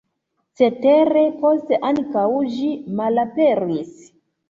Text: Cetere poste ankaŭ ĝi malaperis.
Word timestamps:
Cetere 0.61 1.27
poste 1.45 1.81
ankaŭ 1.91 2.25
ĝi 2.57 2.73
malaperis. 3.01 3.97